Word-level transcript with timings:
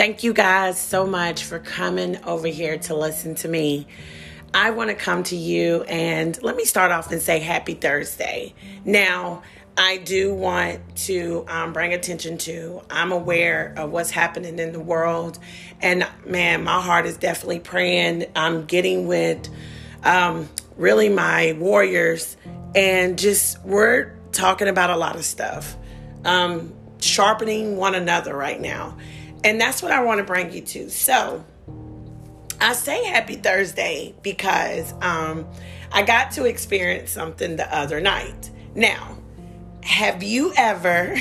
Thank 0.00 0.22
you 0.22 0.32
guys 0.32 0.80
so 0.80 1.06
much 1.06 1.44
for 1.44 1.58
coming 1.58 2.24
over 2.24 2.48
here 2.48 2.78
to 2.78 2.96
listen 2.96 3.34
to 3.34 3.48
me. 3.48 3.86
I 4.54 4.70
want 4.70 4.88
to 4.88 4.96
come 4.96 5.24
to 5.24 5.36
you 5.36 5.82
and 5.82 6.42
let 6.42 6.56
me 6.56 6.64
start 6.64 6.90
off 6.90 7.12
and 7.12 7.20
say 7.20 7.38
happy 7.38 7.74
Thursday. 7.74 8.54
Now, 8.82 9.42
I 9.76 9.98
do 9.98 10.32
want 10.32 10.80
to 11.00 11.44
um, 11.48 11.74
bring 11.74 11.92
attention 11.92 12.38
to, 12.38 12.80
I'm 12.88 13.12
aware 13.12 13.74
of 13.76 13.90
what's 13.90 14.10
happening 14.10 14.58
in 14.58 14.72
the 14.72 14.80
world. 14.80 15.38
And 15.82 16.08
man, 16.24 16.64
my 16.64 16.80
heart 16.80 17.04
is 17.04 17.18
definitely 17.18 17.60
praying. 17.60 18.24
I'm 18.34 18.64
getting 18.64 19.06
with 19.06 19.50
um, 20.02 20.48
really 20.78 21.10
my 21.10 21.54
warriors 21.58 22.38
and 22.74 23.18
just 23.18 23.62
we're 23.66 24.16
talking 24.32 24.68
about 24.68 24.88
a 24.88 24.96
lot 24.96 25.16
of 25.16 25.26
stuff, 25.26 25.76
um, 26.24 26.72
sharpening 27.00 27.76
one 27.76 27.94
another 27.94 28.34
right 28.34 28.62
now. 28.62 28.96
And 29.44 29.60
that's 29.60 29.82
what 29.82 29.92
I 29.92 30.02
want 30.02 30.18
to 30.18 30.24
bring 30.24 30.52
you 30.52 30.60
to. 30.60 30.90
So, 30.90 31.44
I 32.60 32.74
say 32.74 33.04
happy 33.04 33.36
Thursday 33.36 34.14
because 34.22 34.92
um, 35.00 35.46
I 35.92 36.02
got 36.02 36.32
to 36.32 36.44
experience 36.44 37.10
something 37.10 37.56
the 37.56 37.74
other 37.74 38.00
night. 38.00 38.50
Now, 38.74 39.16
have 39.82 40.22
you 40.22 40.52
ever, 40.56 41.16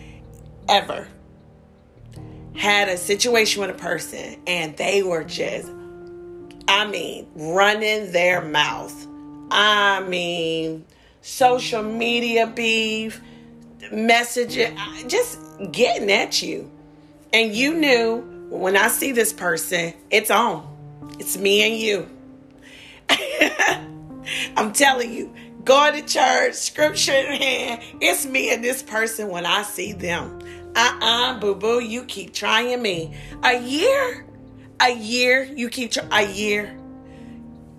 ever 0.68 1.08
had 2.54 2.88
a 2.88 2.96
situation 2.96 3.60
with 3.60 3.70
a 3.70 3.78
person 3.78 4.40
and 4.46 4.76
they 4.76 5.02
were 5.02 5.24
just, 5.24 5.68
I 6.68 6.86
mean, 6.86 7.26
running 7.34 8.12
their 8.12 8.40
mouth? 8.40 8.94
I 9.50 10.04
mean, 10.04 10.84
social 11.22 11.82
media 11.82 12.46
beef, 12.46 13.20
messaging, 13.90 14.76
just 15.08 15.40
getting 15.72 16.10
at 16.12 16.40
you. 16.40 16.70
And 17.32 17.54
you 17.54 17.74
knew 17.74 18.20
when 18.48 18.76
I 18.76 18.88
see 18.88 19.12
this 19.12 19.32
person, 19.32 19.92
it's 20.10 20.30
on. 20.30 20.66
It's 21.18 21.36
me 21.36 21.62
and 21.62 21.78
you. 21.78 22.08
I'm 24.56 24.72
telling 24.72 25.12
you, 25.12 25.32
going 25.64 25.94
to 25.94 26.08
church, 26.08 26.54
scripture 26.54 27.12
in 27.12 27.40
hand, 27.40 27.82
it's 28.00 28.24
me 28.24 28.52
and 28.52 28.64
this 28.64 28.82
person 28.82 29.28
when 29.28 29.44
I 29.44 29.62
see 29.62 29.92
them. 29.92 30.38
Uh 30.74 30.98
uh-uh, 31.00 31.36
uh, 31.36 31.40
boo 31.40 31.54
boo, 31.54 31.80
you 31.80 32.04
keep 32.04 32.32
trying 32.32 32.80
me. 32.80 33.14
A 33.42 33.60
year? 33.60 34.26
A 34.80 34.94
year? 34.94 35.42
You 35.44 35.68
keep 35.68 35.92
trying? 35.92 36.12
A 36.12 36.32
year? 36.32 36.78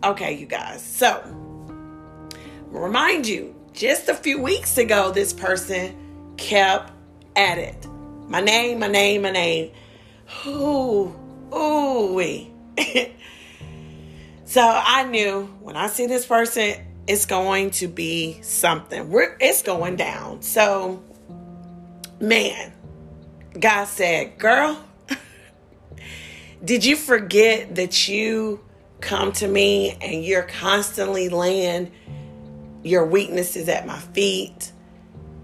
Okay, 0.03 0.33
you 0.33 0.45
guys. 0.45 0.83
So, 0.83 1.21
remind 2.67 3.27
you, 3.27 3.55
just 3.73 4.09
a 4.09 4.13
few 4.13 4.41
weeks 4.41 4.77
ago, 4.77 5.11
this 5.11 5.33
person 5.33 6.33
kept 6.37 6.91
at 7.35 7.57
it. 7.57 7.87
My 8.29 8.41
name, 8.41 8.77
my 8.77 8.87
name, 8.87 9.23
my 9.23 9.31
name. 9.31 9.71
Ooh, 10.45 11.11
ooh, 11.51 12.13
wee. 12.13 12.51
so 14.45 14.61
I 14.61 15.03
knew 15.05 15.45
when 15.61 15.75
I 15.75 15.87
see 15.87 16.05
this 16.05 16.27
person, 16.27 16.75
it's 17.07 17.25
going 17.25 17.71
to 17.71 17.87
be 17.87 18.39
something. 18.43 19.09
We're, 19.09 19.35
it's 19.39 19.63
going 19.63 19.95
down. 19.95 20.43
So, 20.43 21.01
man, 22.21 22.71
God 23.59 23.85
said, 23.85 24.37
girl, 24.37 24.79
did 26.63 26.85
you 26.85 26.97
forget 26.97 27.73
that 27.77 28.07
you 28.07 28.63
come 29.01 29.31
to 29.31 29.47
me 29.47 29.97
and 30.01 30.23
you're 30.23 30.43
constantly 30.43 31.29
laying 31.29 31.91
your 32.83 33.07
weaknesses 33.07 33.67
at 33.69 33.87
my 33.87 33.97
feet? 33.97 34.71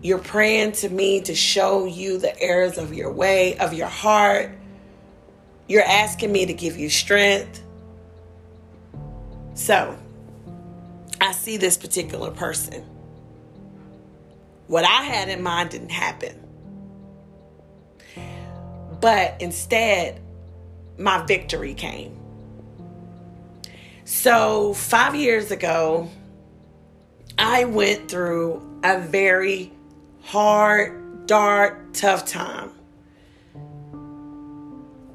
You're 0.06 0.20
praying 0.20 0.74
to 0.74 0.90
me 0.90 1.22
to 1.22 1.34
show 1.34 1.88
you 1.88 2.20
the 2.20 2.40
errors 2.40 2.78
of 2.78 2.94
your 2.94 3.12
way, 3.12 3.58
of 3.58 3.74
your 3.74 3.88
heart. 3.88 4.56
You're 5.68 5.82
asking 5.82 6.32
me 6.32 6.46
to 6.46 6.54
give 6.54 6.78
you 6.78 6.92
strength. 6.92 7.64
So, 9.56 9.98
I 11.20 11.32
see 11.32 11.58
this 11.58 11.76
particular 11.76 12.30
person. 12.30 12.86
What 14.68 14.86
I 14.86 15.02
had 15.02 15.28
in 15.30 15.42
mind 15.42 15.72
didn't 15.72 15.90
happen. 15.90 16.40
But 19.02 19.42
instead, 19.42 20.22
my 21.00 21.26
victory 21.26 21.74
came. 21.74 22.16
So, 24.04 24.76
five 24.76 25.16
years 25.16 25.50
ago, 25.50 26.12
I 27.40 27.66
went 27.66 28.08
through 28.08 28.62
a 28.84 29.00
very 29.00 29.72
hard, 30.26 31.28
dark, 31.28 31.94
tough 31.94 32.26
time 32.26 32.72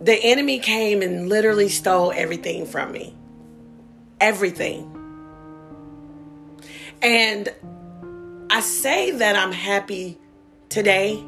the 0.00 0.15
enemy 0.15 0.59
came 0.59 1.03
and 1.03 1.28
literally 1.28 1.69
stole 1.69 2.12
everything 2.12 2.65
from 2.65 2.93
me. 2.93 3.15
Everything. 4.20 4.87
And 7.03 7.53
I 8.50 8.60
say 8.60 9.10
that 9.10 9.37
I'm 9.37 9.53
happy 9.53 10.19
today 10.69 11.22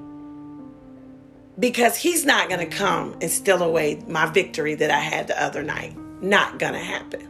because 1.58 1.96
he's 1.96 2.24
not 2.24 2.48
going 2.48 2.66
to 2.68 2.76
come 2.76 3.14
and 3.20 3.30
steal 3.30 3.62
away 3.62 4.02
my 4.08 4.26
victory 4.26 4.74
that 4.76 4.90
I 4.90 5.00
had 5.00 5.26
the 5.26 5.42
other 5.42 5.62
night. 5.62 5.96
Not 6.22 6.58
going 6.58 6.72
to 6.72 6.78
happen. 6.78 7.28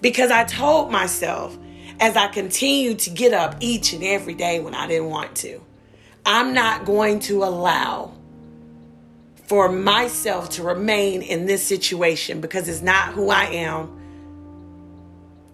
Because 0.00 0.32
I 0.32 0.44
told 0.44 0.90
myself 0.90 1.56
as 2.02 2.16
I 2.16 2.26
continued 2.26 2.98
to 2.98 3.10
get 3.10 3.32
up 3.32 3.54
each 3.60 3.92
and 3.92 4.02
every 4.02 4.34
day 4.34 4.58
when 4.58 4.74
I 4.74 4.88
didn't 4.88 5.08
want 5.08 5.36
to, 5.36 5.62
I'm 6.26 6.52
not 6.52 6.84
going 6.84 7.20
to 7.20 7.44
allow 7.44 8.12
for 9.46 9.70
myself 9.70 10.50
to 10.50 10.64
remain 10.64 11.22
in 11.22 11.46
this 11.46 11.64
situation 11.64 12.40
because 12.40 12.68
it's 12.68 12.82
not 12.82 13.12
who 13.12 13.30
I 13.30 13.44
am. 13.44 14.00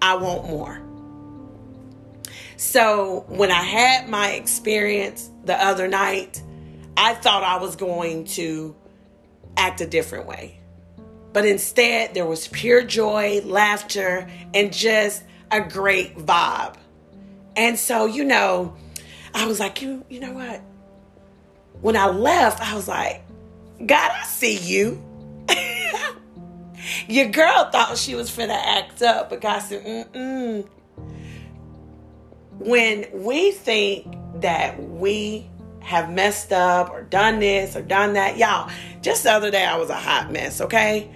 I 0.00 0.16
want 0.16 0.48
more. 0.48 0.81
So 2.56 3.26
when 3.28 3.50
I 3.50 3.62
had 3.62 4.08
my 4.08 4.31
experience 4.31 5.28
the 5.44 5.54
other 5.54 5.87
night, 5.87 6.42
I 6.97 7.12
thought 7.12 7.42
I 7.42 7.58
was 7.58 7.76
going 7.76 8.25
to 8.25 8.75
act 9.58 9.82
a 9.82 9.87
different 9.87 10.25
way. 10.25 10.58
But 11.34 11.44
instead, 11.44 12.14
there 12.14 12.25
was 12.25 12.48
pure 12.48 12.82
joy, 12.84 13.42
laughter, 13.44 14.31
and 14.54 14.72
just 14.72 15.25
a 15.50 15.60
great 15.60 16.16
vibe. 16.16 16.76
And 17.56 17.78
so, 17.78 18.06
you 18.06 18.25
know, 18.25 18.76
I 19.34 19.47
was 19.47 19.60
like, 19.60 19.82
you, 19.82 20.04
you 20.09 20.20
know 20.20 20.32
what? 20.32 20.60
When 21.81 21.97
I 21.97 22.06
left, 22.06 22.60
I 22.60 22.75
was 22.75 22.88
like, 22.88 23.22
God, 23.84 24.10
I 24.12 24.25
see 24.25 24.56
you. 24.56 25.03
Your 27.08 27.26
girl 27.28 27.70
thought 27.70 27.97
she 27.97 28.14
was 28.14 28.31
finna 28.31 28.58
act 28.60 29.03
up, 29.03 29.31
but 29.31 29.41
God 29.41 29.60
said, 29.60 29.84
mm-mm. 29.84 30.69
When 32.58 33.06
we 33.12 33.53
think 33.53 34.16
that 34.41 34.82
we 34.82 35.48
have 35.81 36.10
messed 36.10 36.53
up 36.53 36.91
or 36.91 37.03
done 37.03 37.38
this 37.38 37.76
or 37.76 37.82
done 37.82 38.14
that, 38.14 38.37
y'all, 38.37 38.70
just 39.00 39.22
the 39.22 39.31
other 39.31 39.50
day 39.50 39.64
I 39.64 39.76
was 39.76 39.91
a 39.91 39.94
hot 39.94 40.31
mess, 40.32 40.60
okay? 40.60 41.10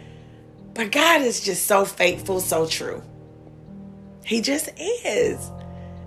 But 0.75 0.93
God 0.93 1.23
is 1.23 1.41
just 1.41 1.67
so 1.67 1.85
faithful, 1.85 2.41
so 2.41 2.67
true. 2.67 3.03
He 4.25 4.41
just 4.41 4.71
is. 4.77 5.51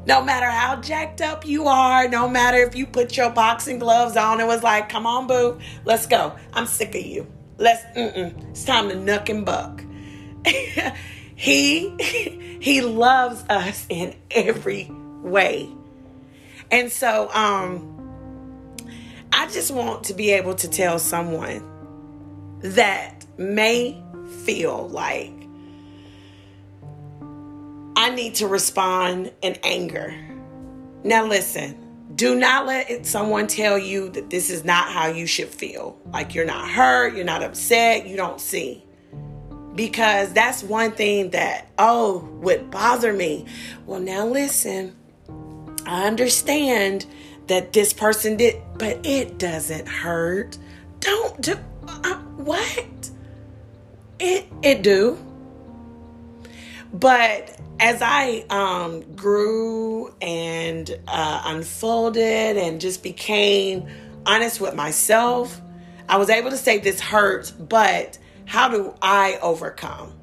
No 0.08 0.24
matter 0.24 0.46
how 0.46 0.76
jacked 0.82 1.22
up 1.22 1.46
you 1.46 1.68
are, 1.68 2.08
no 2.08 2.30
matter 2.30 2.58
if 2.58 2.76
you 2.76 2.86
put 2.86 3.18
your 3.18 3.32
boxing 3.32 3.80
gloves 3.80 4.16
on 4.16 4.40
and 4.40 4.48
was 4.48 4.62
like, 4.62 4.88
come 4.88 5.08
on, 5.08 5.26
boo, 5.26 5.60
let's 5.84 6.06
go. 6.06 6.36
I'm 6.54 6.68
sick 6.68 6.94
of 6.94 7.02
you. 7.02 7.26
Let's, 7.58 7.84
mm-mm. 7.98 8.50
It's 8.52 8.66
time 8.66 8.90
to 8.90 8.96
nuck 8.96 9.30
and 9.30 9.46
buck. 9.46 9.84
he, 11.36 11.90
he 12.62 12.82
loves 12.82 13.44
us 13.50 13.86
in 13.90 14.16
every 14.30 14.92
way. 15.24 15.70
And 16.70 16.92
so, 16.92 17.30
um, 17.34 17.92
I 19.34 19.48
just 19.48 19.72
want 19.72 20.06
to 20.06 20.14
be 20.14 20.32
able 20.32 20.56
to 20.56 20.68
tell 20.70 20.98
someone 21.00 21.62
that 22.62 23.26
may 23.38 24.02
feel 24.44 24.88
like 24.88 25.35
I 27.96 28.10
need 28.10 28.36
to 28.36 28.48
respond 28.48 29.32
in 29.42 29.58
anger. 29.64 30.14
Now, 31.04 31.26
listen, 31.26 31.78
do 32.16 32.36
not 32.36 32.66
let 32.66 33.06
someone 33.06 33.48
tell 33.48 33.78
you 33.78 34.10
that 34.10 34.30
this 34.30 34.50
is 34.50 34.64
not 34.64 34.90
how 34.90 35.08
you 35.08 35.28
should 35.28 35.50
feel. 35.50 36.00
Like 36.12 36.34
you're 36.34 36.46
not 36.46 36.70
hurt, 36.70 37.16
you're 37.16 37.26
not 37.26 37.44
upset, 37.44 38.08
you 38.08 38.18
don't 38.18 38.40
see. 38.40 38.84
Because 39.76 40.32
that's 40.34 40.64
one 40.64 40.92
thing 40.92 41.32
that, 41.32 41.70
oh, 41.78 42.30
would 42.42 42.72
bother 42.72 43.12
me. 43.12 43.46
Well, 43.86 44.00
now 44.00 44.26
listen, 44.26 44.96
I 45.86 46.08
understand 46.08 47.06
that 47.48 47.74
this 47.74 47.94
person 47.94 48.38
did, 48.38 48.62
but 48.78 49.06
it 49.06 49.38
doesn't 49.38 49.88
hurt. 49.88 50.58
Don't 51.00 51.40
do 51.42 51.56
uh, 51.88 52.16
what? 52.38 53.12
It 54.20 54.48
it 54.62 54.82
do. 54.82 55.18
But 57.00 57.60
as 57.82 58.02
I 58.02 58.46
um, 58.50 59.02
grew 59.16 60.16
and 60.22 60.98
uh, 61.10 61.42
unfolded 61.46 62.56
and 62.56 62.80
just 62.80 63.04
became 63.04 63.86
honest 64.26 64.62
with 64.62 64.76
myself, 64.76 65.62
I 66.08 66.16
was 66.16 66.30
able 66.30 66.52
to 66.52 66.58
say 66.58 66.78
this 66.78 67.02
hurts, 67.02 67.52
but 67.52 68.18
how 68.46 68.70
do 68.70 68.94
I 69.02 69.38
overcome? 69.42 70.14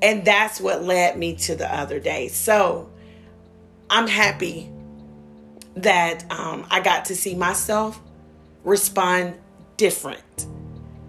And 0.00 0.24
that's 0.24 0.62
what 0.62 0.82
led 0.82 1.18
me 1.18 1.36
to 1.36 1.56
the 1.56 1.72
other 1.72 2.00
day. 2.00 2.28
So 2.28 2.90
I'm 3.90 4.08
happy 4.08 4.70
that 5.76 6.24
um, 6.32 6.66
I 6.70 6.80
got 6.80 7.04
to 7.06 7.16
see 7.16 7.34
myself 7.34 8.00
respond 8.64 9.38
different. 9.76 10.46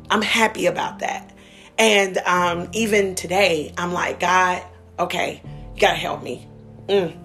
I'm 0.10 0.22
happy 0.22 0.66
about 0.66 1.00
that. 1.00 1.33
And 1.78 2.18
um, 2.20 2.70
even 2.74 3.16
today, 3.16 3.74
I'm 3.78 3.94
like, 3.94 4.20
God, 4.20 4.64
okay, 5.00 5.42
you 5.74 5.81
got 5.81 5.92
to 5.92 5.98
help 5.98 6.24
me. 6.24 6.48
Mm. 6.88 7.18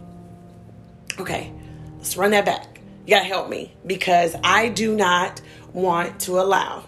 Okay, 1.21 1.53
let's 1.99 2.17
run 2.17 2.31
that 2.31 2.45
back. 2.45 2.81
You 3.07 3.15
got 3.15 3.21
to 3.21 3.27
help 3.27 3.49
me 3.49 3.75
because 3.87 4.35
I 4.43 4.69
do 4.69 4.95
not 4.95 5.41
want 5.73 6.21
to 6.21 6.41
allow 6.41 6.85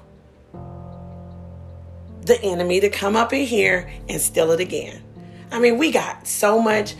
the 2.22 2.40
enemy 2.42 2.80
to 2.80 2.88
come 2.88 3.16
up 3.16 3.32
in 3.32 3.46
here 3.46 3.90
and 4.08 4.20
steal 4.20 4.50
it 4.52 4.60
again. 4.60 5.02
I 5.50 5.58
mean, 5.58 5.78
we 5.78 5.90
got 5.90 6.26
so 6.26 6.60
much 6.60 6.94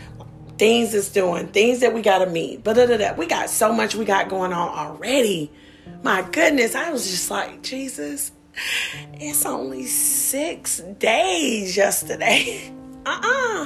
things 0.57 0.91
that's 0.91 1.09
doing, 1.09 1.47
things 1.47 1.79
that 1.79 1.93
we 1.93 2.01
got 2.01 2.19
to 2.19 2.27
meet, 2.27 2.63
but 2.63 3.17
we 3.17 3.25
got 3.25 3.49
so 3.49 3.71
much 3.71 3.95
we 3.95 4.05
got 4.05 4.29
going 4.29 4.53
on 4.53 4.69
already. 4.69 5.51
My 6.03 6.21
goodness, 6.31 6.75
I 6.75 6.91
was 6.91 7.09
just 7.09 7.31
like, 7.31 7.61
Jesus, 7.61 8.31
it's 9.13 9.45
only 9.45 9.85
six 9.85 10.79
days 10.99 11.75
yesterday. 11.75 12.73
Uh 13.05 13.09
uh-uh. 13.23 13.65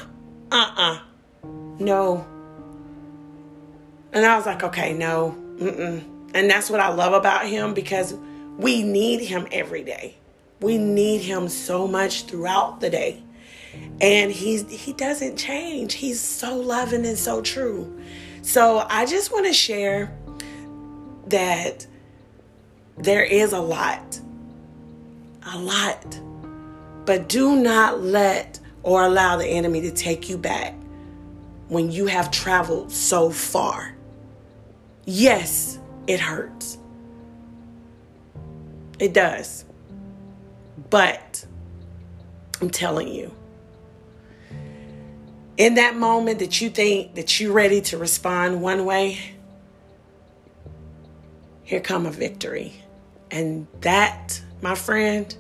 uh. 0.52 0.56
Uh 0.56 0.74
uh. 0.78 1.00
No. 1.80 2.26
And 4.14 4.26
I 4.26 4.38
was 4.38 4.46
like, 4.46 4.64
okay, 4.64 4.94
no. 4.94 5.36
Mm-mm. 5.58 6.04
And 6.34 6.50
that's 6.50 6.70
what 6.70 6.80
I 6.80 6.90
love 6.90 7.14
about 7.14 7.46
him 7.48 7.74
because 7.74 8.14
we 8.58 8.84
need 8.84 9.22
him 9.22 9.48
every 9.52 9.84
day. 9.84 10.16
We 10.62 10.78
need 10.78 11.22
him 11.22 11.50
so 11.50 11.88
much 11.88 12.26
throughout 12.26 12.80
the 12.80 12.90
day. 12.90 13.22
And 14.00 14.32
he's 14.32 14.70
he 14.70 14.94
doesn't 14.94 15.36
change. 15.38 15.96
He's 15.96 16.20
so 16.22 16.56
loving 16.56 17.06
and 17.06 17.18
so 17.18 17.42
true. 17.42 18.02
So 18.42 18.86
I 18.90 19.06
just 19.06 19.34
want 19.34 19.48
to 19.48 19.54
share 19.54 20.18
that 21.28 21.86
there 22.98 23.24
is 23.24 23.52
a 23.52 23.60
lot. 23.60 24.20
A 25.46 25.58
lot. 25.58 26.20
But 27.06 27.30
do 27.30 27.56
not 27.56 28.02
let 28.02 28.60
or 28.84 29.04
allow 29.04 29.38
the 29.38 29.46
enemy 29.46 29.82
to 29.82 29.92
take 29.92 30.30
you 30.30 30.38
back 30.38 30.74
when 31.68 31.92
you 31.92 32.06
have 32.06 32.32
traveled 32.32 32.92
so 32.92 33.30
far. 33.30 33.96
Yes, 35.06 35.80
it 36.08 36.20
hurts. 36.20 36.78
It 39.00 39.14
does. 39.14 39.66
But 40.90 41.46
I'm 42.62 42.70
telling 42.70 43.08
you, 43.08 43.32
in 45.58 45.76
that 45.76 45.96
moment 45.96 46.40
that 46.40 46.62
you 46.62 46.70
think 46.70 47.16
that 47.16 47.40
you're 47.40 47.54
ready 47.54 47.82
to 47.82 47.98
respond 47.98 48.62
one 48.62 48.86
way, 48.86 49.20
here 51.64 51.80
come 51.80 52.06
a 52.06 52.12
victory. 52.12 52.74
And 53.32 53.68
that, 53.82 54.42
my 54.62 54.76
friend, 54.76 55.36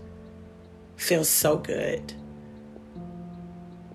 feels 0.98 1.30
so 1.30 1.58
good. 1.58 2.14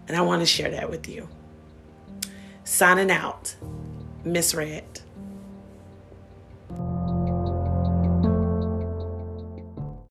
And 0.09 0.17
I 0.17 0.23
want 0.23 0.43
to 0.43 0.47
share 0.47 0.71
that 0.71 0.91
with 0.91 1.09
you. 1.09 1.29
Signing 2.65 3.11
out, 3.11 3.55
Miss 4.25 4.55
Red. 4.55 4.90